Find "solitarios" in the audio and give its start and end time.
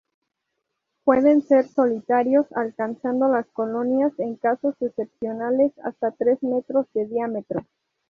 1.67-2.47